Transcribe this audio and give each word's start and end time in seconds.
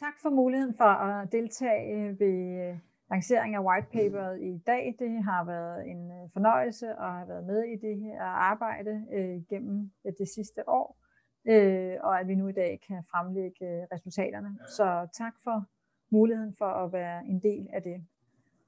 Tak 0.00 0.18
for 0.22 0.30
muligheden 0.30 0.74
for 0.74 0.84
at 0.84 1.32
deltage 1.32 2.18
ved 2.18 2.76
lancering 3.10 3.54
af 3.54 3.60
whitepaperet 3.60 4.40
i 4.42 4.58
dag. 4.66 4.96
Det 4.98 5.24
har 5.24 5.44
været 5.44 5.88
en 5.90 6.30
fornøjelse 6.32 6.88
at 6.88 7.12
have 7.12 7.28
været 7.28 7.46
med 7.46 7.62
i 7.64 7.76
det 7.76 7.98
her 7.98 8.22
arbejde 8.22 9.06
øh, 9.12 9.42
gennem 9.50 9.90
det 10.18 10.28
sidste 10.28 10.68
år, 10.68 10.98
øh, 11.44 11.96
og 12.02 12.20
at 12.20 12.28
vi 12.28 12.34
nu 12.34 12.48
i 12.48 12.52
dag 12.52 12.80
kan 12.88 13.04
fremlægge 13.10 13.86
resultaterne. 13.92 14.58
Så 14.68 15.08
tak 15.12 15.34
for 15.44 15.64
muligheden 16.10 16.54
for 16.54 16.70
at 16.84 16.92
være 16.92 17.26
en 17.26 17.42
del 17.42 17.68
af 17.72 17.82
det. 17.82 18.06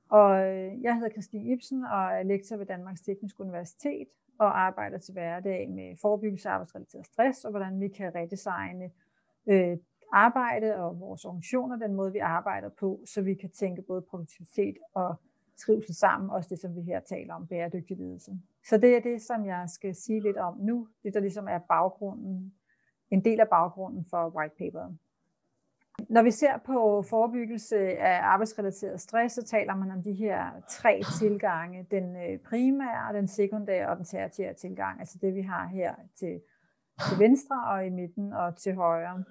Og 0.08 0.40
jeg 0.82 0.94
hedder 0.94 1.10
Christine 1.10 1.52
Ibsen 1.52 1.84
og 1.84 2.04
er 2.04 2.22
lektor 2.22 2.56
ved 2.56 2.66
Danmarks 2.66 3.00
Tekniske 3.00 3.40
Universitet 3.40 4.08
og 4.38 4.60
arbejder 4.60 4.98
til 4.98 5.12
hverdag 5.12 5.70
med 5.70 5.96
forebyggelse 6.00 6.48
af 6.48 6.52
arbejdsrelateret 6.52 7.06
stress 7.06 7.44
og 7.44 7.50
hvordan 7.50 7.80
vi 7.80 7.88
kan 7.88 8.14
redesigne 8.14 8.90
øh, 9.46 9.78
arbejde 10.12 10.76
og 10.76 11.00
vores 11.00 11.24
organisationer, 11.24 11.76
den 11.76 11.94
måde 11.94 12.12
vi 12.12 12.18
arbejder 12.18 12.68
på, 12.68 13.00
så 13.04 13.22
vi 13.22 13.34
kan 13.34 13.50
tænke 13.50 13.82
både 13.82 14.02
produktivitet 14.02 14.76
og 14.94 15.14
trivsel 15.56 15.94
sammen, 15.94 16.30
også 16.30 16.48
det 16.48 16.58
som 16.58 16.76
vi 16.76 16.80
her 16.80 17.00
taler 17.00 17.34
om, 17.34 17.46
bæredygtig 17.46 17.96
ledelse. 17.96 18.32
Så 18.68 18.78
det 18.78 18.96
er 18.96 19.00
det, 19.00 19.22
som 19.22 19.46
jeg 19.46 19.64
skal 19.68 19.94
sige 19.94 20.20
lidt 20.20 20.36
om 20.36 20.58
nu, 20.60 20.88
det 21.02 21.14
der 21.14 21.20
ligesom 21.20 21.48
er 21.48 21.58
baggrunden, 21.58 22.54
en 23.10 23.24
del 23.24 23.40
af 23.40 23.48
baggrunden 23.48 24.04
for 24.10 24.36
white 24.36 24.54
paperet. 24.58 24.98
Når 26.08 26.22
vi 26.22 26.30
ser 26.30 26.58
på 26.66 27.02
forebyggelse 27.02 27.78
af 27.78 28.20
arbejdsrelateret 28.22 29.00
stress, 29.00 29.34
så 29.34 29.42
taler 29.42 29.74
man 29.74 29.90
om 29.90 30.02
de 30.02 30.12
her 30.12 30.50
tre 30.68 31.00
tilgange. 31.18 31.86
Den 31.90 32.16
øh, 32.16 32.38
primære, 32.38 33.16
den 33.16 33.28
sekundære 33.28 33.88
og 33.88 33.96
den 33.96 34.04
tertiære 34.04 34.54
tilgang. 34.54 35.00
Altså 35.00 35.18
det 35.22 35.34
vi 35.34 35.40
har 35.40 35.66
her 35.66 35.94
til, 36.14 36.40
til 37.08 37.18
venstre 37.18 37.64
og 37.64 37.86
i 37.86 37.88
midten 37.90 38.32
og 38.32 38.56
til 38.56 38.74
højre. 38.74 39.24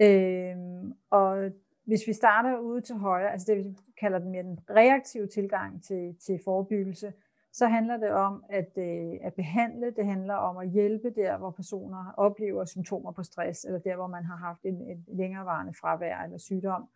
Øh, 0.00 0.56
og 1.10 1.50
hvis 1.86 2.06
vi 2.06 2.12
starter 2.12 2.58
ude 2.58 2.80
til 2.80 2.96
højre, 2.96 3.32
altså 3.32 3.52
det 3.52 3.64
vi 3.64 3.76
kalder 4.00 4.18
den 4.18 4.30
mere 4.30 4.42
den 4.42 4.58
reaktive 4.70 5.26
tilgang 5.26 5.84
til, 5.84 6.16
til 6.26 6.40
forebyggelse, 6.44 7.12
så 7.52 7.66
handler 7.66 7.96
det 7.96 8.10
om 8.10 8.44
at, 8.48 8.78
øh, 8.78 9.12
at 9.22 9.34
behandle, 9.34 9.90
det 9.90 10.06
handler 10.06 10.34
om 10.34 10.56
at 10.56 10.68
hjælpe 10.68 11.10
der, 11.10 11.38
hvor 11.38 11.50
personer 11.50 12.14
oplever 12.16 12.64
symptomer 12.64 13.12
på 13.12 13.22
stress, 13.22 13.64
eller 13.64 13.78
der, 13.78 13.96
hvor 13.96 14.06
man 14.06 14.24
har 14.24 14.36
haft 14.36 14.62
en, 14.64 14.74
en 14.74 15.04
længerevarende 15.08 15.74
fravær 15.80 16.22
eller 16.24 16.38
sygdom. 16.38 16.88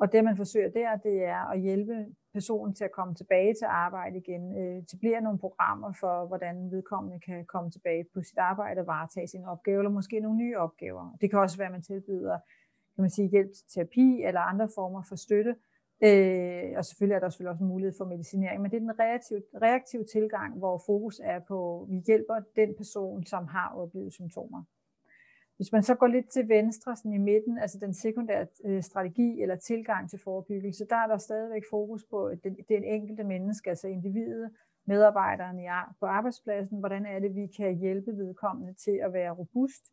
Og 0.00 0.12
det, 0.12 0.24
man 0.24 0.36
forsøger 0.36 0.70
der, 0.70 0.96
det 0.96 1.24
er 1.24 1.50
at 1.52 1.60
hjælpe 1.60 2.06
personen 2.32 2.74
til 2.74 2.84
at 2.84 2.92
komme 2.92 3.14
tilbage 3.14 3.54
til 3.54 3.64
arbejde 3.64 4.16
igen, 4.16 4.58
øh, 4.58 4.78
etablere 4.78 5.20
nogle 5.20 5.38
programmer 5.38 5.92
for, 6.00 6.26
hvordan 6.26 6.70
vedkommende 6.70 7.20
kan 7.20 7.46
komme 7.46 7.70
tilbage 7.70 8.04
på 8.14 8.22
sit 8.22 8.38
arbejde 8.38 8.80
og 8.80 8.86
varetage 8.86 9.26
sine 9.26 9.50
opgaver, 9.50 9.78
eller 9.78 9.90
måske 9.90 10.20
nogle 10.20 10.38
nye 10.38 10.56
opgaver. 10.56 11.16
Det 11.20 11.30
kan 11.30 11.38
også 11.38 11.56
være, 11.56 11.66
at 11.66 11.72
man 11.72 11.82
tilbyder 11.82 12.38
kan 12.94 13.02
man 13.02 13.10
sige, 13.10 13.28
hjælp 13.28 13.52
til 13.54 13.64
terapi 13.74 14.22
eller 14.22 14.40
andre 14.40 14.68
former 14.74 15.02
for 15.08 15.16
støtte, 15.16 15.54
Øh, 16.02 16.72
og 16.76 16.84
selvfølgelig 16.84 17.14
er 17.14 17.20
der 17.20 17.28
selvfølgelig 17.28 17.50
også 17.50 17.64
en 17.64 17.68
mulighed 17.68 17.94
for 17.98 18.04
medicinering, 18.04 18.62
men 18.62 18.70
det 18.70 18.76
er 18.76 18.80
den 18.80 19.00
reaktive, 19.00 19.42
reaktive 19.62 20.04
tilgang, 20.04 20.58
hvor 20.58 20.82
fokus 20.86 21.20
er 21.24 21.40
på, 21.48 21.82
at 21.82 21.90
vi 21.90 22.02
hjælper 22.06 22.34
den 22.56 22.74
person, 22.76 23.24
som 23.24 23.46
har 23.46 23.68
oplevet 23.76 24.12
symptomer. 24.12 24.62
Hvis 25.58 25.72
man 25.72 25.82
så 25.82 25.94
går 25.94 26.06
lidt 26.06 26.28
til 26.30 26.48
venstre, 26.48 26.96
sådan 26.96 27.12
i 27.12 27.18
midten, 27.18 27.58
altså 27.58 27.78
den 27.78 27.94
sekundære 27.94 28.46
øh, 28.64 28.82
strategi 28.82 29.42
eller 29.42 29.56
tilgang 29.56 30.10
til 30.10 30.18
forebyggelse, 30.18 30.86
der 30.90 30.96
er 30.96 31.06
der 31.06 31.16
stadigvæk 31.16 31.62
fokus 31.70 32.04
på 32.10 32.30
den, 32.44 32.56
den 32.68 32.84
enkelte 32.84 33.24
menneske, 33.24 33.70
altså 33.70 33.88
individet, 33.88 34.50
medarbejderen 34.86 35.60
på 36.00 36.06
arbejdspladsen, 36.06 36.78
hvordan 36.78 37.06
er 37.06 37.18
det, 37.18 37.34
vi 37.34 37.46
kan 37.46 37.74
hjælpe 37.74 38.16
vedkommende 38.16 38.74
til 38.74 39.00
at 39.02 39.12
være 39.12 39.30
robust, 39.30 39.92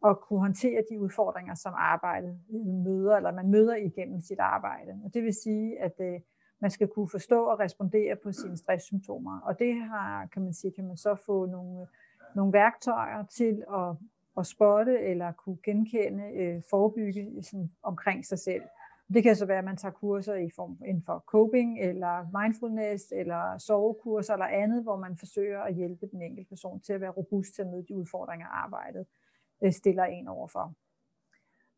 og 0.00 0.20
kunne 0.20 0.40
håndtere 0.40 0.82
de 0.90 1.00
udfordringer, 1.00 1.54
som 1.54 1.72
arbejdet 1.76 2.40
øh, 2.54 2.66
møder, 2.66 3.16
eller 3.16 3.32
man 3.32 3.50
møder 3.50 3.76
igennem 3.76 4.20
sit 4.20 4.38
arbejde. 4.38 5.00
Og 5.04 5.14
det 5.14 5.22
vil 5.22 5.34
sige, 5.34 5.80
at 5.80 6.00
øh, 6.00 6.20
man 6.60 6.70
skal 6.70 6.88
kunne 6.88 7.08
forstå 7.08 7.44
og 7.44 7.58
respondere 7.60 8.16
på 8.16 8.32
sine 8.32 8.56
stresssymptomer. 8.56 9.40
Og 9.40 9.58
det 9.58 9.74
har, 9.74 10.26
kan 10.26 10.42
man 10.42 10.54
sige, 10.54 10.72
kan 10.72 10.86
man 10.86 10.96
så 10.96 11.14
få 11.26 11.46
nogle, 11.46 11.86
nogle 12.34 12.52
værktøjer 12.52 13.24
til 13.24 13.64
at, 13.72 13.96
at 14.38 14.46
spotte 14.46 15.00
eller 15.00 15.32
kunne 15.32 15.58
genkende, 15.62 16.32
øh, 16.32 16.62
forebygge 16.70 17.42
sådan, 17.42 17.70
omkring 17.82 18.26
sig 18.26 18.38
selv. 18.38 18.62
Det 19.14 19.22
kan 19.22 19.36
så 19.36 19.46
være, 19.46 19.58
at 19.58 19.64
man 19.64 19.76
tager 19.76 19.92
kurser 19.92 20.34
i 20.34 20.50
form 20.56 20.78
inden 20.86 21.02
for 21.02 21.24
coping, 21.26 21.80
eller 21.80 22.42
mindfulness, 22.42 23.12
eller 23.16 23.58
sovekurser, 23.58 24.32
eller 24.32 24.46
andet, 24.46 24.82
hvor 24.82 24.96
man 24.96 25.16
forsøger 25.16 25.60
at 25.60 25.74
hjælpe 25.74 26.06
den 26.06 26.22
enkelte 26.22 26.48
person 26.48 26.80
til 26.80 26.92
at 26.92 27.00
være 27.00 27.10
robust 27.10 27.54
til 27.54 27.62
at 27.62 27.68
møde 27.68 27.84
de 27.88 27.96
udfordringer, 27.96 28.46
arbejdet 28.46 29.06
øh, 29.62 29.72
stiller 29.72 30.04
en 30.04 30.28
overfor. 30.28 30.74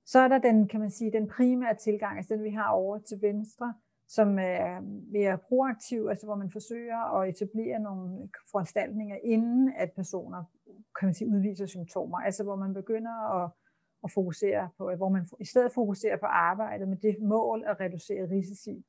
Så 0.07 0.19
er 0.19 0.29
der 0.29 0.39
den, 0.39 0.69
kan 0.69 0.81
man 0.81 0.91
sige, 0.91 1.13
den 1.13 1.29
primære 1.29 1.75
tilgang, 1.75 2.17
altså 2.17 2.35
den 2.35 2.45
vi 2.45 2.51
har 2.51 2.69
over 2.69 2.99
til 2.99 3.23
venstre, 3.23 3.75
som 4.09 4.39
er 4.39 4.81
mere 5.13 5.39
proaktiv, 5.39 6.07
altså 6.11 6.27
hvor 6.27 6.35
man 6.35 6.51
forsøger 6.51 7.21
at 7.21 7.29
etablere 7.29 7.79
nogle 7.79 8.29
foranstaltninger, 8.51 9.17
inden 9.25 9.73
at 9.77 9.93
personer 9.93 10.45
kan 10.99 11.07
man 11.07 11.15
sige, 11.15 11.29
udviser 11.29 11.67
symptomer. 11.67 12.19
Altså 12.19 12.45
hvor 12.45 12.57
man 12.57 12.75
begynder 12.75 13.43
at, 13.43 13.51
at 14.05 14.11
fokusere 14.11 14.69
på, 14.79 14.95
hvor 14.97 15.09
man 15.09 15.27
i 15.41 15.45
stedet 15.45 15.73
fokuserer 15.73 16.17
på 16.17 16.27
arbejdet 16.27 16.89
med 16.89 16.97
det 16.97 17.17
mål 17.23 17.65
at 17.67 17.81
reducere 17.81 18.31
risici 18.31 18.85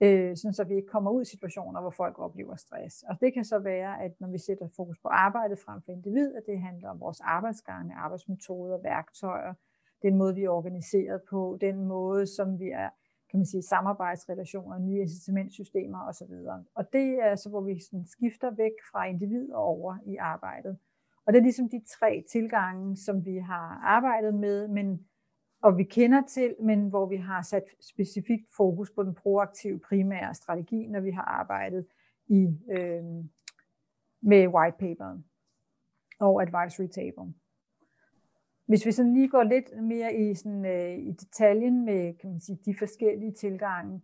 øh, 0.00 0.36
sådan 0.36 0.54
så 0.54 0.64
vi 0.64 0.74
ikke 0.74 0.88
kommer 0.88 1.10
ud 1.10 1.22
i 1.22 1.24
situationer, 1.24 1.80
hvor 1.80 1.90
folk 1.90 2.18
oplever 2.18 2.56
stress. 2.56 3.02
Og 3.02 3.16
det 3.20 3.34
kan 3.34 3.44
så 3.44 3.58
være, 3.58 4.02
at 4.02 4.20
når 4.20 4.28
vi 4.28 4.38
sætter 4.38 4.68
fokus 4.76 4.98
på 4.98 5.08
arbejdet 5.08 5.58
frem 5.58 5.82
for 5.82 5.92
individ, 5.92 6.34
at 6.34 6.42
det 6.46 6.60
handler 6.60 6.88
om 6.88 7.00
vores 7.00 7.20
arbejdsgange, 7.20 7.94
arbejdsmetoder, 7.94 8.78
værktøjer, 8.82 9.54
den 10.02 10.16
måde, 10.16 10.34
vi 10.34 10.44
er 10.44 10.50
organiseret 10.50 11.20
på, 11.30 11.58
den 11.60 11.84
måde, 11.84 12.26
som 12.26 12.58
vi 12.58 12.70
er, 12.70 12.88
kan 13.30 13.38
man 13.38 13.46
sige, 13.46 13.62
samarbejdsrelationer, 13.62 14.78
nye 14.78 15.00
incitamentsystemer 15.00 16.08
osv. 16.08 16.32
Og 16.74 16.92
det 16.92 17.08
er 17.22 17.36
så, 17.36 17.48
hvor 17.48 17.60
vi 17.60 17.80
sådan 17.80 18.06
skifter 18.06 18.50
væk 18.50 18.72
fra 18.92 19.06
individ 19.06 19.52
og 19.52 19.64
over 19.64 19.96
i 20.06 20.16
arbejdet. 20.16 20.78
Og 21.26 21.32
det 21.32 21.38
er 21.38 21.42
ligesom 21.42 21.68
de 21.68 21.80
tre 21.98 22.24
tilgange, 22.32 22.96
som 22.96 23.24
vi 23.24 23.36
har 23.36 23.80
arbejdet 23.82 24.34
med, 24.34 24.68
men 24.68 25.06
og 25.62 25.78
vi 25.78 25.84
kender 25.84 26.22
til, 26.28 26.54
men 26.62 26.88
hvor 26.88 27.06
vi 27.06 27.16
har 27.16 27.42
sat 27.42 27.64
specifikt 27.80 28.46
fokus 28.56 28.90
på 28.90 29.02
den 29.02 29.14
proaktive 29.14 29.78
primære 29.78 30.34
strategi, 30.34 30.86
når 30.86 31.00
vi 31.00 31.10
har 31.10 31.22
arbejdet 31.22 31.86
i, 32.28 32.58
øh, 32.70 33.04
med 34.20 34.48
whitepaperen 34.48 35.24
og 36.20 36.42
advisory 36.42 36.86
table. 36.86 37.34
Hvis 38.66 38.86
vi 38.86 38.92
sådan 38.92 39.14
lige 39.14 39.28
går 39.28 39.42
lidt 39.42 39.82
mere 39.82 40.14
i, 40.14 40.34
sådan, 40.34 40.64
øh, 40.66 40.98
i 40.98 41.12
detaljen 41.12 41.84
med 41.84 42.14
kan 42.18 42.30
man 42.30 42.40
sige, 42.40 42.58
de 42.64 42.74
forskellige 42.78 43.32
tilgange, 43.32 44.02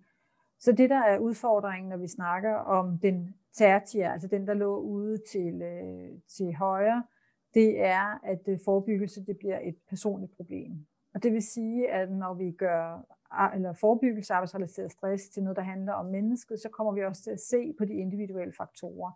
så 0.59 0.73
det 0.73 0.91
der 0.91 1.03
er 1.03 1.19
udfordringen, 1.19 1.89
når 1.89 1.97
vi 1.97 2.09
snakker 2.09 2.55
om 2.55 2.99
den 2.99 3.35
tertiære, 3.53 4.13
altså 4.13 4.29
den 4.29 4.47
der 4.47 4.55
lå 4.55 4.77
ude 4.77 5.19
til, 5.33 5.63
øh, 5.63 6.21
til 6.37 6.55
højre, 6.55 7.05
det 7.55 7.81
er, 7.81 8.19
at 8.25 8.49
øh, 8.49 8.59
forebyggelse 8.65 9.27
det 9.27 9.39
bliver 9.39 9.59
et 9.63 9.77
personligt 9.89 10.37
problem. 10.37 10.87
Og 11.15 11.23
det 11.23 11.33
vil 11.33 11.43
sige, 11.43 11.91
at 11.91 12.11
når 12.11 12.35
vi 12.35 12.51
gør 12.51 13.07
eller 13.55 13.73
forebyggelse 13.73 14.33
af 14.33 14.37
arbejdsrelateret 14.37 14.93
stress 14.93 15.29
til 15.29 15.43
noget, 15.43 15.57
der 15.57 15.63
handler 15.63 15.93
om 15.93 16.07
mennesket, 16.07 16.61
så 16.61 16.69
kommer 16.69 16.93
vi 16.93 17.05
også 17.05 17.23
til 17.23 17.31
at 17.31 17.41
se 17.41 17.75
på 17.79 17.85
de 17.85 17.93
individuelle 17.93 18.55
faktorer. 18.59 19.13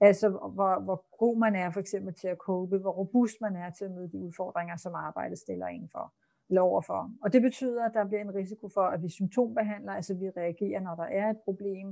Altså 0.00 0.28
hvor, 0.28 0.80
hvor 0.80 1.04
god 1.18 1.38
man 1.38 1.54
er 1.54 1.70
for 1.70 1.80
eksempel 1.80 2.14
til 2.14 2.28
at 2.28 2.36
cope, 2.36 2.78
hvor 2.78 2.90
robust 2.90 3.40
man 3.40 3.56
er 3.56 3.70
til 3.70 3.84
at 3.84 3.90
møde 3.90 4.12
de 4.12 4.18
udfordringer, 4.18 4.76
som 4.76 4.94
arbejdet 4.94 5.38
stiller 5.38 5.66
en 5.66 5.88
for 5.92 6.14
eller 6.48 6.62
overfor. 6.62 7.10
Og 7.22 7.32
det 7.32 7.42
betyder, 7.42 7.84
at 7.84 7.94
der 7.94 8.06
bliver 8.08 8.20
en 8.20 8.34
risiko 8.34 8.68
for, 8.68 8.80
at 8.80 9.02
vi 9.02 9.08
symptombehandler, 9.08 9.92
altså 9.92 10.14
vi 10.14 10.30
reagerer, 10.30 10.80
når 10.80 10.94
der 10.94 11.04
er 11.04 11.30
et 11.30 11.40
problem, 11.44 11.86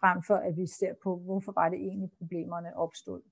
frem 0.00 0.22
for 0.22 0.34
at 0.34 0.56
vi 0.56 0.66
ser 0.66 0.94
på, 1.02 1.16
hvorfor 1.16 1.52
var 1.52 1.68
det 1.68 1.78
egentlig 1.78 2.10
problemerne 2.18 2.76
opstod. 2.76 3.22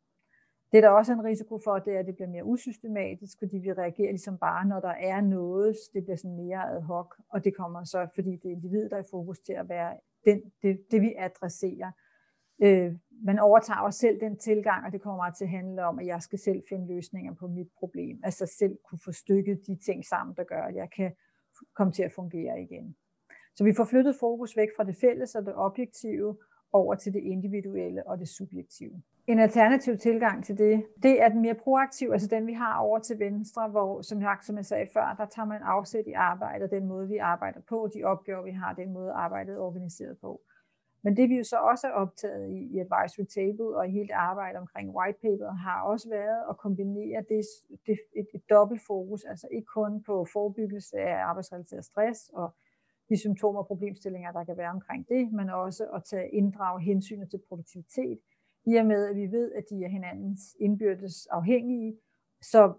Det 0.72 0.78
er 0.78 0.80
der 0.80 0.88
også 0.88 1.12
en 1.12 1.24
risiko 1.24 1.58
for, 1.64 1.78
det 1.78 1.94
er, 1.94 1.98
at 1.98 2.06
det 2.06 2.14
bliver 2.14 2.28
mere 2.28 2.44
usystematisk, 2.44 3.38
fordi 3.38 3.58
vi 3.58 3.72
reagerer 3.72 4.10
ligesom 4.10 4.38
bare, 4.38 4.66
når 4.66 4.80
der 4.80 4.94
er 5.12 5.20
noget, 5.20 5.76
det 5.94 6.04
bliver 6.04 6.16
sådan 6.16 6.36
mere 6.36 6.70
ad 6.70 6.80
hoc, 6.80 7.14
og 7.28 7.44
det 7.44 7.56
kommer 7.56 7.84
så, 7.84 8.08
fordi 8.14 8.30
det 8.30 8.44
er 8.44 8.52
individet, 8.52 8.90
der 8.90 8.96
er 8.96 9.08
fokus 9.10 9.40
til 9.40 9.52
at 9.52 9.68
være 9.68 9.96
den, 10.24 10.42
det, 10.62 10.84
det 10.90 11.02
vi 11.02 11.14
adresserer. 11.18 11.90
Øh, 12.62 12.94
man 13.24 13.38
overtager 13.38 13.80
også 13.80 13.98
selv 13.98 14.20
den 14.20 14.38
tilgang, 14.38 14.86
og 14.86 14.92
det 14.92 15.00
kommer 15.00 15.16
meget 15.16 15.36
til 15.36 15.44
at 15.44 15.50
handle 15.50 15.84
om, 15.84 15.98
at 15.98 16.06
jeg 16.06 16.22
skal 16.22 16.38
selv 16.38 16.62
finde 16.68 16.94
løsninger 16.94 17.34
på 17.34 17.46
mit 17.46 17.68
problem. 17.78 18.20
Altså 18.24 18.46
selv 18.58 18.78
kunne 18.84 18.98
få 19.04 19.12
stykket 19.12 19.66
de 19.66 19.76
ting 19.76 20.04
sammen, 20.06 20.36
der 20.36 20.44
gør, 20.44 20.62
at 20.62 20.74
jeg 20.74 20.88
kan 20.96 21.12
komme 21.74 21.92
til 21.92 22.02
at 22.02 22.12
fungere 22.12 22.62
igen. 22.62 22.96
Så 23.56 23.64
vi 23.64 23.72
får 23.72 23.84
flyttet 23.84 24.16
fokus 24.20 24.56
væk 24.56 24.68
fra 24.76 24.84
det 24.84 24.96
fælles 24.96 25.34
og 25.34 25.46
det 25.46 25.54
objektive, 25.56 26.36
over 26.72 26.94
til 26.94 27.12
det 27.12 27.20
individuelle 27.20 28.06
og 28.06 28.18
det 28.18 28.28
subjektive. 28.28 29.02
En 29.26 29.38
alternativ 29.38 29.98
tilgang 29.98 30.44
til 30.44 30.58
det, 30.58 30.86
det 31.02 31.22
er 31.22 31.28
den 31.28 31.42
mere 31.42 31.54
proaktive, 31.54 32.12
altså 32.12 32.28
den 32.28 32.46
vi 32.46 32.52
har 32.52 32.78
over 32.78 32.98
til 32.98 33.18
venstre, 33.18 33.68
hvor 33.68 34.02
som 34.02 34.22
jeg, 34.22 34.36
som 34.42 34.56
jeg 34.56 34.64
sagde 34.64 34.86
før, 34.92 35.14
der 35.18 35.26
tager 35.26 35.46
man 35.46 35.62
afsæt 35.62 36.04
i 36.06 36.12
arbejdet, 36.12 36.70
den 36.70 36.86
måde 36.86 37.08
vi 37.08 37.16
arbejder 37.16 37.60
på, 37.68 37.90
de 37.94 38.04
opgaver 38.04 38.42
vi 38.42 38.50
har, 38.50 38.72
den 38.72 38.92
måde 38.92 39.12
arbejdet 39.12 39.54
er 39.54 39.58
organiseret 39.58 40.18
på. 40.18 40.40
Men 41.02 41.16
det 41.16 41.28
vi 41.28 41.36
jo 41.36 41.44
så 41.44 41.56
også 41.56 41.86
er 41.86 41.90
optaget 41.90 42.50
i, 42.50 42.58
i 42.74 42.78
Advisory 42.78 43.24
Table 43.24 43.76
og 43.76 43.88
i 43.88 43.90
hele 43.90 44.14
arbejdet 44.14 44.60
omkring 44.60 44.96
white 44.96 45.18
paper, 45.22 45.52
har 45.52 45.82
også 45.82 46.08
været 46.08 46.42
at 46.50 46.56
kombinere 46.56 47.24
det, 47.28 47.44
det 47.86 47.98
et, 48.16 48.26
et 48.34 48.42
dobbelt 48.50 48.80
fokus, 48.86 49.24
altså 49.24 49.48
ikke 49.52 49.66
kun 49.66 50.02
på 50.02 50.26
forebyggelse 50.32 50.96
af 50.96 51.24
arbejdsrelateret 51.24 51.84
stress 51.84 52.30
og 52.34 52.54
de 53.08 53.16
symptomer 53.16 53.60
og 53.60 53.66
problemstillinger, 53.66 54.32
der 54.32 54.44
kan 54.44 54.56
være 54.56 54.70
omkring 54.70 55.08
det, 55.08 55.32
men 55.32 55.50
også 55.50 55.86
at 55.94 56.04
tage 56.04 56.30
inddrage 56.30 56.80
hensynet 56.80 57.30
til 57.30 57.40
produktivitet, 57.48 58.18
i 58.66 58.76
og 58.76 58.86
med 58.86 59.08
at 59.08 59.16
vi 59.16 59.26
ved, 59.32 59.52
at 59.52 59.64
de 59.70 59.84
er 59.84 59.88
hinandens 59.88 60.56
indbyrdes 60.60 61.26
afhængige, 61.26 61.98
så 62.42 62.72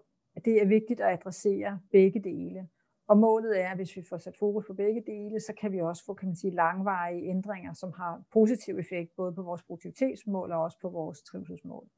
det 0.44 0.62
er 0.62 0.66
vigtigt 0.66 1.00
at 1.00 1.12
adressere 1.12 1.80
begge 1.92 2.20
dele. 2.20 2.68
Og 3.08 3.18
målet 3.18 3.60
er, 3.60 3.68
at 3.70 3.76
hvis 3.76 3.96
vi 3.96 4.02
får 4.08 4.18
sat 4.18 4.36
fokus 4.38 4.64
på 4.66 4.74
begge 4.74 5.02
dele, 5.06 5.40
så 5.40 5.52
kan 5.60 5.72
vi 5.72 5.80
også 5.80 6.04
få 6.04 6.14
kan 6.14 6.28
man 6.28 6.36
sige, 6.36 6.54
langvarige 6.54 7.28
ændringer, 7.28 7.72
som 7.72 7.92
har 7.96 8.22
positiv 8.32 8.78
effekt 8.78 9.16
både 9.16 9.32
på 9.32 9.42
vores 9.42 9.62
produktivitetsmål 9.62 10.52
og 10.52 10.62
også 10.62 10.78
på 10.82 10.88
vores 10.88 11.22
trivselsmål. 11.22 11.88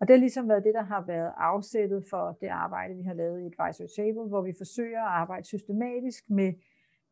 Og 0.00 0.08
det 0.08 0.16
har 0.16 0.20
ligesom 0.20 0.48
været 0.48 0.64
det, 0.64 0.74
der 0.74 0.82
har 0.82 1.04
været 1.06 1.32
afsættet 1.36 2.04
for 2.10 2.36
det 2.40 2.46
arbejde, 2.46 2.94
vi 2.94 3.02
har 3.02 3.14
lavet 3.14 3.40
i 3.40 3.46
Advisory 3.46 3.86
Table, 3.96 4.28
hvor 4.28 4.42
vi 4.42 4.54
forsøger 4.58 5.02
at 5.02 5.12
arbejde 5.22 5.46
systematisk 5.46 6.30
med, 6.30 6.52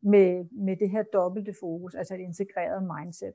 med, 0.03 0.45
med 0.53 0.77
det 0.77 0.91
her 0.91 1.03
dobbelte 1.03 1.55
fokus, 1.61 1.95
altså 1.95 2.15
et 2.15 2.21
integreret 2.21 2.83
mindset. 2.83 3.35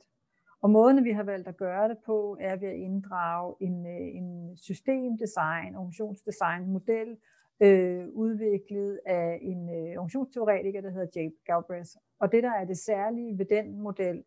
Og 0.62 0.70
måden, 0.70 1.04
vi 1.04 1.12
har 1.12 1.24
valgt 1.24 1.48
at 1.48 1.58
gøre 1.58 1.90
det 1.90 1.98
på, 2.06 2.38
er 2.40 2.56
ved 2.56 2.68
at 2.68 2.76
inddrage 2.76 3.56
en, 3.62 3.86
øh, 3.86 4.16
en 4.16 4.58
systemdesign, 4.58 5.76
organisationsdesign 5.76 6.68
model, 6.68 7.18
øh, 7.62 8.08
udviklet 8.08 9.00
af 9.06 9.40
en 9.42 9.70
øh, 9.70 9.76
organisationsteoretiker, 9.76 10.82
der 10.82 10.90
hedder 10.90 11.08
Jay 11.16 11.30
Galbraith. 11.46 11.90
Og 12.20 12.32
det, 12.32 12.44
der 12.44 12.52
er 12.52 12.66
det 12.66 12.78
særlige 12.78 13.38
ved 13.38 13.46
den 13.46 13.80
model, 13.80 14.24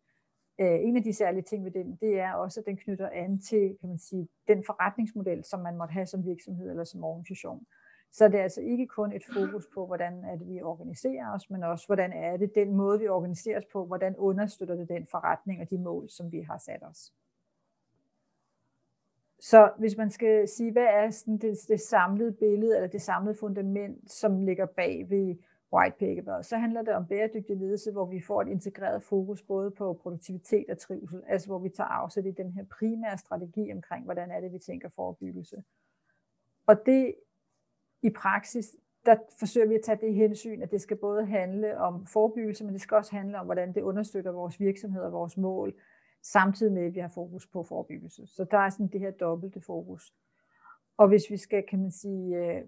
øh, 0.61 0.79
en 0.81 0.97
af 0.97 1.03
de 1.03 1.13
særlige 1.13 1.43
ting 1.43 1.65
ved 1.65 1.71
den, 1.71 1.95
det 2.01 2.19
er 2.19 2.33
også, 2.33 2.59
at 2.59 2.65
den 2.65 2.77
knytter 2.77 3.09
an 3.09 3.39
til 3.39 3.77
kan 3.79 3.89
man 3.89 3.97
sige, 3.97 4.27
den 4.47 4.63
forretningsmodel, 4.65 5.43
som 5.43 5.59
man 5.59 5.77
måtte 5.77 5.91
have 5.91 6.05
som 6.05 6.25
virksomhed 6.25 6.69
eller 6.69 6.83
som 6.83 7.03
organisation. 7.03 7.65
Så 8.11 8.27
det 8.27 8.39
er 8.39 8.43
altså 8.43 8.61
ikke 8.61 8.87
kun 8.87 9.13
et 9.13 9.23
fokus 9.33 9.67
på, 9.73 9.85
hvordan 9.85 10.23
er 10.25 10.35
det, 10.35 10.47
vi 10.47 10.61
organiserer 10.61 11.33
os, 11.33 11.49
men 11.49 11.63
også, 11.63 11.85
hvordan 11.85 12.13
er 12.13 12.37
det 12.37 12.55
den 12.55 12.75
måde, 12.75 12.99
vi 12.99 13.07
organiserer 13.07 13.57
os 13.57 13.65
på, 13.65 13.85
hvordan 13.85 14.15
understøtter 14.15 14.75
det 14.75 14.89
den 14.89 15.07
forretning 15.07 15.61
og 15.61 15.69
de 15.69 15.77
mål, 15.77 16.09
som 16.09 16.31
vi 16.31 16.41
har 16.41 16.57
sat 16.57 16.83
os. 16.83 17.13
Så 19.39 19.71
hvis 19.77 19.97
man 19.97 20.09
skal 20.09 20.47
sige, 20.47 20.71
hvad 20.71 20.87
er 20.89 21.09
sådan 21.09 21.37
det, 21.37 21.57
det 21.67 21.79
samlede 21.79 22.31
billede, 22.31 22.75
eller 22.75 22.87
det 22.87 23.01
samlede 23.01 23.35
fundament, 23.35 24.11
som 24.11 24.39
ligger 24.45 24.65
bag 24.65 25.09
ved 25.09 25.35
White 25.73 25.95
Paper, 25.99 26.41
så 26.41 26.57
handler 26.57 26.81
det 26.81 26.93
om 26.93 27.07
bæredygtig 27.07 27.57
ledelse, 27.57 27.91
hvor 27.91 28.05
vi 28.05 28.21
får 28.21 28.41
et 28.41 28.47
integreret 28.47 29.03
fokus 29.03 29.41
både 29.41 29.71
på 29.71 29.93
produktivitet 29.93 30.65
og 30.69 30.77
trivsel, 30.77 31.23
altså 31.27 31.47
hvor 31.47 31.59
vi 31.59 31.69
tager 31.69 31.87
afsæt 31.87 32.25
i 32.25 32.31
den 32.31 32.51
her 32.51 32.65
primære 32.79 33.17
strategi 33.17 33.71
omkring, 33.71 34.05
hvordan 34.05 34.31
er 34.31 34.39
det, 34.39 34.53
vi 34.53 34.59
tænker 34.59 34.89
forebyggelse. 34.89 35.63
Og 36.67 36.85
det 36.85 37.15
i 38.01 38.09
praksis, 38.09 38.75
der 39.05 39.15
forsøger 39.39 39.67
vi 39.67 39.75
at 39.75 39.81
tage 39.83 39.97
det 40.01 40.13
hensyn, 40.13 40.61
at 40.61 40.71
det 40.71 40.81
skal 40.81 40.97
både 40.97 41.25
handle 41.25 41.77
om 41.77 42.05
forebyggelse, 42.05 42.65
men 42.65 42.73
det 42.73 42.81
skal 42.81 42.97
også 42.97 43.15
handle 43.15 43.39
om, 43.39 43.45
hvordan 43.45 43.73
det 43.73 43.81
understøtter 43.81 44.31
vores 44.31 44.59
virksomhed 44.59 45.01
og 45.01 45.11
vores 45.11 45.37
mål, 45.37 45.73
samtidig 46.21 46.73
med, 46.73 46.85
at 46.85 46.95
vi 46.95 46.99
har 46.99 47.07
fokus 47.07 47.47
på 47.47 47.63
forebyggelse. 47.63 48.27
Så 48.27 48.45
der 48.51 48.57
er 48.57 48.69
sådan 48.69 48.87
det 48.87 48.99
her 48.99 49.11
dobbelte 49.11 49.61
fokus. 49.61 50.13
Og 50.97 51.07
hvis 51.07 51.29
vi 51.29 51.37
skal, 51.37 51.63
kan 51.69 51.81
man 51.81 51.91
sige, 51.91 52.37
øh, 52.37 52.61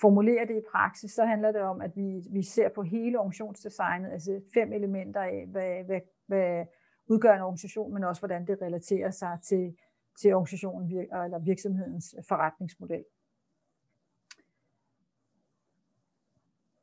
formulere 0.00 0.46
det 0.46 0.56
i 0.56 0.66
praksis, 0.72 1.12
så 1.12 1.24
handler 1.24 1.52
det 1.52 1.60
om, 1.60 1.80
at 1.80 1.96
vi, 1.96 2.22
vi 2.30 2.42
ser 2.42 2.68
på 2.68 2.82
hele 2.82 3.18
organisationsdesignet, 3.18 4.12
altså 4.12 4.40
fem 4.54 4.72
elementer 4.72 5.20
af, 5.20 5.46
hvad, 5.46 5.84
hvad, 5.84 6.00
hvad 6.26 6.66
udgør 7.06 7.34
en 7.34 7.42
organisation, 7.42 7.94
men 7.94 8.04
også 8.04 8.20
hvordan 8.20 8.46
det 8.46 8.62
relaterer 8.62 9.10
sig 9.10 9.38
til, 9.42 9.76
til 10.20 10.34
organisationen 10.34 10.90
eller 10.98 11.38
virksomhedens 11.38 12.14
forretningsmodel. 12.28 13.04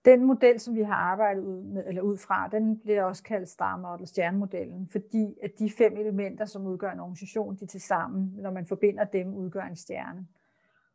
Den 0.05 0.25
model, 0.25 0.59
som 0.59 0.75
vi 0.75 0.81
har 0.81 0.93
arbejdet 0.93 1.43
ud, 1.43 1.63
med, 1.63 1.83
eller 1.87 2.01
ud 2.01 2.17
fra, 2.17 2.47
den 2.47 2.79
bliver 2.79 3.03
også 3.03 3.23
kaldt 3.23 3.49
Star 3.49 3.77
Model, 3.77 4.07
stjernemodellen, 4.07 4.87
fordi 4.91 5.37
at 5.43 5.51
de 5.59 5.71
fem 5.77 5.97
elementer, 5.97 6.45
som 6.45 6.65
udgør 6.65 6.91
en 6.91 6.99
organisation, 6.99 7.55
de 7.55 7.65
til 7.65 7.81
sammen, 7.81 8.33
når 8.37 8.51
man 8.51 8.65
forbinder 8.65 9.03
dem, 9.03 9.33
udgør 9.33 9.63
en 9.63 9.75
stjerne. 9.75 10.27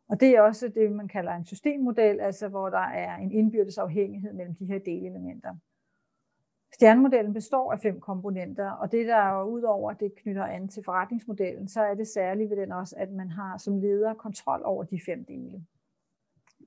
Og 0.09 0.21
det 0.21 0.29
er 0.29 0.41
også 0.41 0.69
det, 0.69 0.93
man 0.93 1.09
kalder 1.09 1.33
en 1.33 1.45
systemmodel, 1.45 2.21
altså 2.21 2.49
hvor 2.49 2.69
der 2.69 2.79
er 2.79 3.17
en 3.17 3.33
indbyrdes 3.33 3.79
afhængighed 3.79 4.33
mellem 4.33 4.55
de 4.55 4.67
her 4.67 4.79
delelementer. 4.79 5.55
Stjernemodellen 6.75 7.33
består 7.33 7.73
af 7.73 7.81
fem 7.81 8.01
komponenter, 8.01 8.71
og 8.71 8.93
det 8.93 9.07
der 9.07 9.17
er 9.17 9.45
udover 9.45 9.93
det 9.93 10.15
knytter 10.15 10.45
an 10.45 10.69
til 10.69 10.85
forretningsmodellen, 10.85 11.69
så 11.69 11.81
er 11.81 11.95
det 11.95 12.09
særligt 12.09 12.51
ved 12.51 12.57
den 12.57 12.73
også, 12.73 12.97
at 12.99 13.11
man 13.13 13.31
har 13.31 13.59
som 13.59 13.79
leder 13.79 14.15
kontrol 14.15 14.63
over 14.65 14.85
de 14.85 15.01
fem 15.07 15.25
dele, 15.25 15.65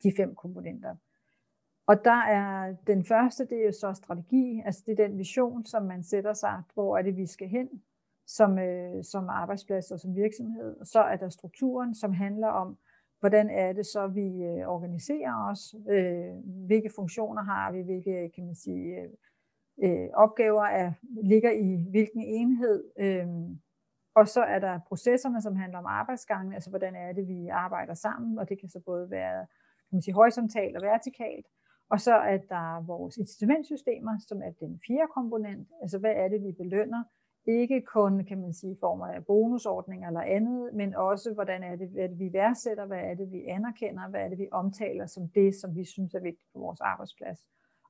de 0.03 0.13
fem 0.17 0.35
komponenter. 0.35 0.95
Og 1.89 2.05
der 2.05 2.21
er 2.21 2.75
den 2.87 3.05
første, 3.05 3.45
det 3.45 3.57
er 3.61 3.65
jo 3.65 3.71
så 3.71 3.93
strategi, 3.93 4.61
altså 4.65 4.83
det 4.85 4.99
er 4.99 5.07
den 5.07 5.17
vision, 5.17 5.65
som 5.65 5.83
man 5.83 6.03
sætter 6.03 6.33
sig, 6.33 6.61
hvor 6.73 6.97
er 6.97 7.01
det, 7.01 7.17
vi 7.17 7.25
skal 7.25 7.47
hen 7.47 7.69
som, 8.27 8.59
øh, 8.59 9.03
som 9.03 9.29
arbejdsplads 9.29 9.91
og 9.91 9.99
som 9.99 10.15
virksomhed. 10.15 10.77
Og 10.79 10.87
så 10.87 10.99
er 10.99 11.15
der 11.15 11.29
strukturen, 11.29 11.95
som 11.95 12.13
handler 12.13 12.47
om, 12.47 12.77
hvordan 13.19 13.49
er 13.49 13.73
det 13.73 13.85
så, 13.85 14.07
vi 14.07 14.43
øh, 14.43 14.67
organiserer 14.67 15.49
os, 15.51 15.75
øh, 15.89 16.65
hvilke 16.65 16.89
funktioner 16.95 17.43
har 17.43 17.71
vi, 17.71 17.81
hvilke 17.81 18.31
kan 18.35 18.45
man 18.45 18.55
sige, 18.55 18.95
øh, 18.95 19.09
øh 19.83 20.09
opgaver 20.13 20.63
er, 20.63 20.91
ligger 21.23 21.51
i 21.51 21.75
hvilken 21.89 22.21
enhed. 22.21 22.83
Øh, 22.99 23.27
og 24.15 24.27
så 24.27 24.41
er 24.41 24.59
der 24.59 24.79
processerne, 24.87 25.41
som 25.41 25.55
handler 25.55 25.79
om 25.79 25.85
arbejdsgangen, 25.85 26.53
altså 26.53 26.69
hvordan 26.69 26.95
er 26.95 27.13
det, 27.13 27.27
vi 27.27 27.47
arbejder 27.47 27.93
sammen, 27.93 28.39
og 28.39 28.49
det 28.49 28.59
kan 28.59 28.69
så 28.69 28.79
både 28.79 29.11
være 29.11 29.45
kan 29.89 29.95
man 29.95 30.01
sige, 30.01 30.13
horisontalt 30.13 30.75
og 30.77 30.81
vertikalt. 30.81 31.45
Og 31.89 31.99
så 31.99 32.13
er 32.13 32.37
der 32.37 32.81
vores 32.85 33.17
incitamentsystemer, 33.17 34.17
som 34.27 34.41
er 34.41 34.51
den 34.59 34.81
fjerde 34.87 35.11
komponent. 35.13 35.67
Altså 35.81 35.99
hvad 35.99 36.13
er 36.15 36.27
det, 36.27 36.43
vi 36.43 36.51
belønner? 36.51 37.03
Ikke 37.45 37.81
kun, 37.81 38.25
kan 38.25 38.41
man 38.41 38.53
sige, 38.53 38.73
i 38.73 38.79
form 38.79 39.01
af 39.01 39.25
bonusordninger 39.25 40.07
eller 40.07 40.21
andet, 40.21 40.73
men 40.73 40.95
også, 40.95 41.33
hvordan 41.33 41.63
er 41.63 41.75
det, 41.75 41.89
hvad 41.89 42.03
er 42.03 42.07
det, 42.07 42.19
vi 42.19 42.33
værdsætter, 42.33 42.85
hvad 42.85 42.99
er 42.99 43.13
det, 43.13 43.31
vi 43.31 43.45
anerkender, 43.45 44.09
hvad 44.09 44.21
er 44.21 44.29
det, 44.29 44.37
vi 44.37 44.47
omtaler 44.51 45.05
som 45.05 45.29
det, 45.29 45.55
som 45.55 45.75
vi 45.75 45.85
synes 45.85 46.13
er 46.13 46.19
vigtigt 46.19 46.49
på 46.53 46.59
vores 46.59 46.81
arbejdsplads. 46.81 47.39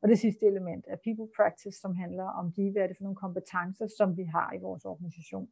Og 0.01 0.09
det 0.09 0.19
sidste 0.19 0.45
element 0.45 0.85
er 0.87 0.95
people 0.95 1.27
practice, 1.35 1.79
som 1.79 1.95
handler 1.95 2.23
om 2.23 2.51
de, 2.51 2.71
hvad 2.71 2.81
er 2.81 2.87
det 2.87 2.97
for 2.97 3.03
nogle 3.03 3.15
kompetencer, 3.15 3.87
som 3.97 4.17
vi 4.17 4.23
har 4.23 4.53
i 4.53 4.57
vores 4.57 4.85
organisation. 4.85 5.49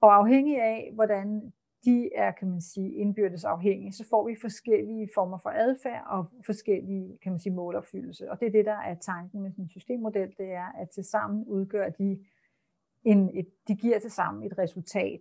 Og 0.00 0.14
afhængig 0.14 0.62
af, 0.62 0.90
hvordan 0.94 1.52
de 1.84 2.14
er, 2.14 2.30
kan 2.30 2.48
man 2.48 2.60
sige, 2.60 2.92
indbyrdes 2.92 3.44
afhængige, 3.44 3.92
så 3.92 4.04
får 4.10 4.28
vi 4.28 4.36
forskellige 4.40 5.08
former 5.14 5.38
for 5.38 5.50
adfærd 5.50 6.04
og 6.06 6.26
forskellige, 6.46 7.18
kan 7.22 7.32
man 7.32 7.38
sige, 7.38 7.52
målopfyldelse. 7.52 8.30
Og 8.30 8.40
det 8.40 8.46
er 8.46 8.52
det, 8.52 8.64
der 8.64 8.78
er 8.78 8.94
tanken 8.94 9.42
med 9.42 9.50
sådan 9.50 9.64
en 9.64 9.68
systemmodel, 9.68 10.34
det 10.38 10.52
er, 10.52 10.72
at 10.78 10.90
til 10.90 11.04
sammen 11.04 11.44
udgør 11.44 11.88
de, 11.88 12.24
en, 13.04 13.38
et, 13.38 13.48
de 13.68 13.76
giver 13.76 13.98
til 13.98 14.10
sammen 14.10 14.42
et 14.42 14.58
resultat. 14.58 15.20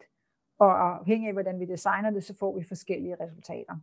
Og 0.60 1.00
afhængig 1.00 1.28
af, 1.28 1.34
hvordan 1.34 1.60
vi 1.60 1.66
designer 1.66 2.10
det, 2.10 2.24
så 2.24 2.38
får 2.38 2.58
vi 2.58 2.64
forskellige 2.64 3.16
resultater. 3.20 3.76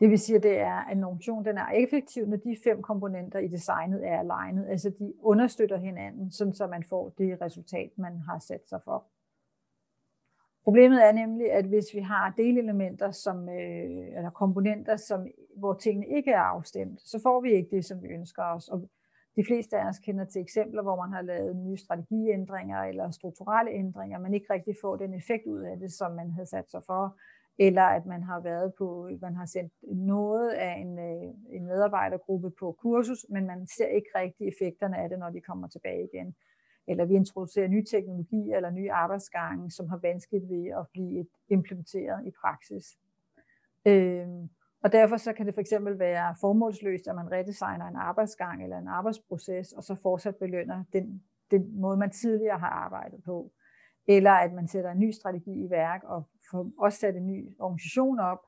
Det 0.00 0.10
vil 0.10 0.18
sige, 0.18 0.36
at 0.36 0.42
det 0.42 0.58
er, 0.58 0.74
at 0.74 0.96
en 0.96 1.04
organisation 1.04 1.44
den 1.44 1.58
er 1.58 1.68
effektiv, 1.68 2.26
når 2.26 2.36
de 2.36 2.56
fem 2.64 2.82
komponenter 2.82 3.38
i 3.38 3.48
designet 3.48 4.06
er 4.08 4.18
alignet. 4.18 4.66
Altså 4.68 4.90
de 4.90 5.14
understøtter 5.20 5.76
hinanden, 5.76 6.30
sådan 6.30 6.52
så 6.52 6.66
man 6.66 6.84
får 6.84 7.08
det 7.18 7.40
resultat, 7.40 7.90
man 7.98 8.18
har 8.18 8.38
sat 8.38 8.68
sig 8.68 8.80
for. 8.84 9.06
Problemet 10.64 11.06
er 11.06 11.12
nemlig, 11.12 11.52
at 11.52 11.64
hvis 11.64 11.94
vi 11.94 12.00
har 12.00 12.34
delelementer 12.36 13.10
som, 13.10 13.48
øh, 13.48 14.16
eller 14.16 14.30
komponenter, 14.30 14.96
som, 14.96 15.26
hvor 15.56 15.74
tingene 15.74 16.06
ikke 16.16 16.30
er 16.30 16.40
afstemt, 16.40 17.00
så 17.00 17.20
får 17.22 17.40
vi 17.40 17.52
ikke 17.52 17.76
det, 17.76 17.84
som 17.84 18.02
vi 18.02 18.08
ønsker 18.08 18.42
os. 18.42 18.68
Og 18.68 18.88
de 19.36 19.44
fleste 19.46 19.78
af 19.78 19.88
os 19.88 19.98
kender 19.98 20.24
til 20.24 20.40
eksempler, 20.40 20.82
hvor 20.82 20.96
man 20.96 21.12
har 21.12 21.22
lavet 21.22 21.56
nye 21.56 21.76
strategiændringer 21.76 22.82
eller 22.82 23.10
strukturelle 23.10 23.70
ændringer, 23.72 24.18
men 24.18 24.34
ikke 24.34 24.52
rigtig 24.52 24.74
får 24.80 24.96
den 24.96 25.14
effekt 25.14 25.46
ud 25.46 25.60
af 25.60 25.78
det, 25.78 25.92
som 25.92 26.12
man 26.12 26.30
havde 26.30 26.46
sat 26.46 26.70
sig 26.70 26.82
for, 26.86 27.16
eller 27.58 27.82
at 27.82 28.06
man 28.06 28.22
har 28.22 28.40
været 28.40 28.74
på, 28.78 29.10
man 29.20 29.36
har 29.36 29.46
sendt 29.46 29.72
noget 29.82 30.50
af 30.50 30.72
en, 30.72 30.98
øh, 30.98 31.34
en 31.50 31.66
medarbejdergruppe 31.66 32.50
på 32.50 32.76
kursus, 32.82 33.26
men 33.28 33.46
man 33.46 33.66
ser 33.66 33.86
ikke 33.86 34.08
rigtig 34.14 34.48
effekterne 34.48 34.98
af 34.98 35.08
det, 35.08 35.18
når 35.18 35.30
de 35.30 35.40
kommer 35.40 35.68
tilbage 35.68 36.08
igen 36.12 36.34
eller 36.86 37.04
vi 37.04 37.14
introducerer 37.14 37.68
nye 37.68 37.84
teknologier 37.84 38.56
eller 38.56 38.70
nye 38.70 38.92
arbejdsgange, 38.92 39.70
som 39.70 39.88
har 39.88 39.96
vanskeligt 39.96 40.48
ved 40.48 40.66
at 40.66 40.86
blive 40.92 41.26
implementeret 41.48 42.26
i 42.26 42.30
praksis. 42.30 42.98
Øhm, 43.86 44.48
og 44.82 44.92
derfor 44.92 45.16
så 45.16 45.32
kan 45.32 45.46
det 45.46 45.54
for 45.54 45.60
eksempel 45.60 45.98
være 45.98 46.34
formålsløst, 46.40 47.08
at 47.08 47.14
man 47.14 47.32
redesigner 47.32 47.86
en 47.86 47.96
arbejdsgang 47.96 48.62
eller 48.62 48.78
en 48.78 48.88
arbejdsproces, 48.88 49.72
og 49.72 49.82
så 49.82 49.94
fortsat 50.02 50.36
belønner 50.36 50.84
den, 50.92 51.22
den 51.50 51.80
måde, 51.80 51.96
man 51.96 52.10
tidligere 52.10 52.58
har 52.58 52.68
arbejdet 52.68 53.22
på. 53.24 53.52
Eller 54.08 54.30
at 54.30 54.52
man 54.52 54.68
sætter 54.68 54.90
en 54.90 54.98
ny 54.98 55.10
strategi 55.10 55.64
i 55.64 55.70
værk 55.70 56.02
og 56.04 56.28
får 56.50 56.70
også 56.78 56.98
sat 56.98 57.16
en 57.16 57.26
ny 57.26 57.56
organisation 57.58 58.20
op, 58.20 58.38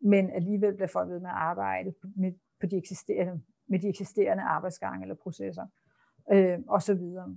men 0.00 0.30
alligevel 0.30 0.74
bliver 0.74 0.88
folk 0.88 1.10
ved 1.10 1.20
med 1.20 1.30
at 1.30 1.36
arbejde 1.36 1.94
med, 2.16 2.32
på 2.60 2.66
de 2.66 2.76
eksisterende, 2.76 3.42
med 3.66 3.78
de 3.78 3.88
eksisterende 3.88 4.42
arbejdsgange 4.42 5.02
eller 5.02 5.14
processer 5.14 5.66
øh, 6.32 6.58
og 6.68 6.82
så 6.82 6.94
videre. 6.94 7.36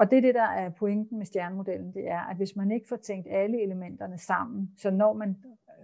Og 0.00 0.10
det 0.10 0.16
er 0.16 0.20
det, 0.20 0.34
der 0.34 0.42
er 0.42 0.70
pointen 0.70 1.18
med 1.18 1.26
stjernemodellen, 1.26 1.94
det 1.94 2.08
er, 2.08 2.20
at 2.20 2.36
hvis 2.36 2.56
man 2.56 2.70
ikke 2.70 2.88
får 2.88 2.96
tænkt 2.96 3.28
alle 3.30 3.62
elementerne 3.62 4.18
sammen, 4.18 4.70
så 4.76 4.90
når 4.90 5.12
man 5.12 5.36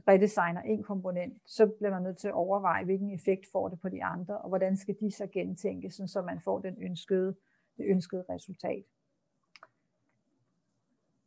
redesigner 0.09 0.61
en 0.61 0.83
komponent, 0.83 1.43
så 1.45 1.67
bliver 1.67 1.91
man 1.91 2.03
nødt 2.03 2.19
til 2.19 2.29
at 2.29 2.35
overveje, 2.35 2.85
hvilken 2.85 3.11
effekt 3.11 3.47
får 3.53 3.69
det 3.69 3.81
på 3.81 3.89
de 3.89 4.05
andre, 4.05 4.39
og 4.39 4.49
hvordan 4.49 4.77
skal 4.77 4.97
de 5.01 5.11
så 5.11 5.27
gentænkes, 5.27 6.01
så 6.07 6.23
man 6.23 6.41
får 6.41 6.59
den 6.59 6.77
ønskede, 6.81 7.35
det 7.77 7.87
ønskede 7.87 8.25
resultat. 8.31 8.85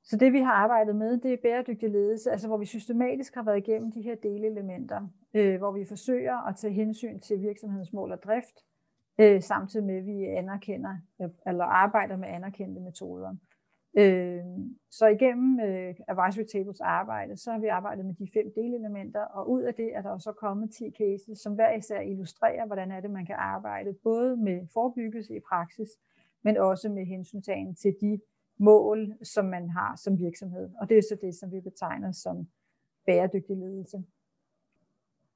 Så 0.03 0.17
det 0.17 0.33
vi 0.33 0.39
har 0.39 0.53
arbejdet 0.53 0.95
med, 0.95 1.17
det 1.17 1.33
er 1.33 1.37
bæredygtig 1.41 1.89
ledelse, 1.89 2.31
altså 2.31 2.47
hvor 2.47 2.57
vi 2.57 2.65
systematisk 2.65 3.35
har 3.35 3.43
været 3.43 3.57
igennem 3.57 3.91
de 3.91 4.01
her 4.01 4.15
delelementer, 4.15 5.07
øh, 5.33 5.57
hvor 5.57 5.71
vi 5.71 5.85
forsøger 5.85 6.47
at 6.47 6.55
tage 6.55 6.73
hensyn 6.73 7.19
til 7.19 7.41
virksomhedens 7.41 7.93
mål 7.93 8.11
og 8.11 8.23
drift, 8.23 8.65
øh, 9.19 9.41
samtidig 9.41 9.85
med 9.85 9.95
at 9.95 10.05
vi 10.05 10.25
anerkender 10.25 10.97
øh, 11.21 11.29
eller 11.47 11.65
arbejder 11.65 12.17
med 12.17 12.27
anerkendte 12.27 12.81
metoder. 12.81 13.35
Øh, 13.97 14.43
så 14.89 15.07
igennem 15.07 15.59
øh, 15.59 15.95
Advisory 16.07 16.45
Tables 16.45 16.81
arbejde, 16.81 17.37
så 17.37 17.51
har 17.51 17.59
vi 17.59 17.67
arbejdet 17.67 18.05
med 18.05 18.13
de 18.13 18.27
fem 18.33 18.51
delelementer, 18.55 19.21
og 19.21 19.49
ud 19.49 19.61
af 19.61 19.73
det 19.73 19.95
er 19.95 20.01
der 20.01 20.17
så 20.17 20.31
kommet 20.31 20.71
10 20.71 20.91
cases, 20.97 21.39
som 21.39 21.53
hver 21.53 21.75
især 21.75 21.99
illustrerer, 21.99 22.65
hvordan 22.65 22.91
er 22.91 22.99
det, 22.99 23.11
man 23.11 23.25
kan 23.25 23.35
arbejde 23.35 23.93
både 23.93 24.37
med 24.37 24.67
forebyggelse 24.73 25.35
i 25.35 25.39
praksis, 25.49 25.89
men 26.43 26.57
også 26.57 26.89
med 26.89 27.05
hensyntagen 27.05 27.75
til 27.75 27.95
de 28.01 28.19
mål, 28.57 29.13
som 29.23 29.45
man 29.45 29.69
har 29.69 29.95
som 29.95 30.17
virksomhed. 30.17 30.69
Og 30.81 30.89
det 30.89 30.97
er 30.97 31.01
så 31.01 31.17
det, 31.21 31.35
som 31.35 31.51
vi 31.51 31.59
betegner 31.59 32.11
som 32.11 32.47
bæredygtig 33.05 33.57
ledelse. 33.57 34.03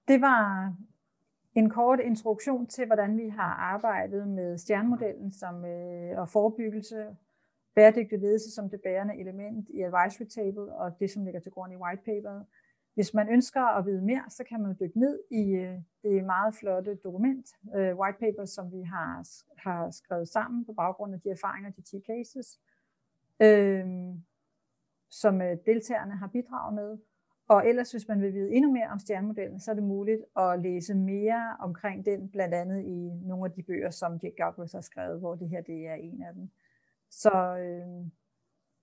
Det 0.08 0.22
var 0.22 0.74
en 1.56 1.70
kort 1.70 2.00
introduktion 2.00 2.68
til, 2.68 2.86
hvordan 2.86 3.18
vi 3.18 3.30
har 3.30 3.54
arbejdet 3.54 4.28
med 4.28 4.58
stjernemodellen 4.58 5.32
som, 5.32 5.66
øh, 5.66 6.20
og 6.20 6.30
forebyggelse, 6.30 7.16
bæredygtig 7.76 8.20
ledelse 8.20 8.52
som 8.52 8.70
det 8.70 8.82
bærende 8.82 9.16
element 9.20 9.70
i 9.70 9.82
advisory 9.82 10.26
table 10.26 10.74
og 10.74 11.00
det, 11.00 11.12
som 11.12 11.26
ligger 11.26 11.40
til 11.40 11.52
grund 11.52 11.74
i 11.74 11.76
white 11.76 12.04
paper. 12.06 12.44
Hvis 12.94 13.14
man 13.14 13.30
ønsker 13.30 13.62
at 13.62 13.86
vide 13.86 14.02
mere, 14.02 14.24
så 14.30 14.44
kan 14.44 14.62
man 14.62 14.78
dykke 14.80 15.00
ned 15.00 15.20
i 15.32 15.52
øh, 15.52 15.80
det 16.04 16.26
meget 16.26 16.56
flotte 16.56 16.96
dokument, 16.96 17.48
øh, 17.76 17.98
white 18.00 18.20
paper, 18.20 18.46
som 18.46 18.72
vi 18.72 18.82
har, 18.82 19.28
har 19.58 19.92
skrevet 19.92 20.28
sammen 20.28 20.66
på 20.66 20.74
baggrund 20.74 21.14
af 21.14 21.22
de 21.22 21.30
erfaringer, 21.30 21.70
de 21.70 21.82
10 21.82 22.02
cases, 22.08 22.60
øh, 23.40 23.86
som 25.10 25.42
øh, 25.42 25.58
deltagerne 25.66 26.16
har 26.18 26.28
bidraget 26.28 26.74
med. 26.74 26.98
Og 27.54 27.68
ellers, 27.68 27.92
hvis 27.92 28.08
man 28.08 28.22
vil 28.22 28.34
vide 28.34 28.52
endnu 28.52 28.72
mere 28.72 28.88
om 28.88 29.00
stjernemodellen, 29.00 29.60
så 29.60 29.72
er 29.72 29.76
det 29.76 29.84
muligt 29.84 30.22
at 30.38 30.60
læse 30.60 30.96
mere 30.96 31.56
omkring 31.60 32.06
den, 32.06 32.30
blandt 32.30 32.54
andet 32.54 32.84
i 32.84 33.12
nogle 33.28 33.46
af 33.46 33.52
de 33.52 33.64
bøger, 33.64 33.90
som 33.90 34.20
Jack 34.24 34.36
Galbraith 34.36 34.74
har 34.74 34.82
skrevet, 34.82 35.20
hvor 35.20 35.36
det 35.36 35.50
her 35.50 35.62
det 35.62 35.88
er 35.88 35.94
en 35.94 36.24
af 36.24 36.34
dem. 36.34 36.50
Så 37.10 37.58
øh, 37.58 38.06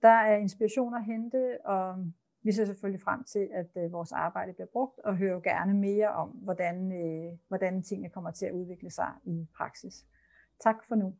der 0.01 0.09
er 0.09 0.35
inspiration 0.35 0.95
at 0.95 1.05
hente, 1.05 1.57
og 1.65 2.05
vi 2.43 2.51
ser 2.51 2.65
selvfølgelig 2.65 3.01
frem 3.01 3.23
til, 3.23 3.49
at 3.53 3.69
øh, 3.77 3.91
vores 3.91 4.11
arbejde 4.11 4.53
bliver 4.53 4.67
brugt, 4.73 4.99
og 4.99 5.17
hører 5.17 5.39
gerne 5.39 5.73
mere 5.73 6.09
om, 6.09 6.29
hvordan, 6.29 6.91
øh, 6.91 7.37
hvordan 7.47 7.83
tingene 7.83 8.09
kommer 8.09 8.31
til 8.31 8.45
at 8.45 8.51
udvikle 8.51 8.89
sig 8.89 9.11
i 9.23 9.47
praksis. 9.57 10.05
Tak 10.59 10.83
for 10.87 10.95
nu. 10.95 11.15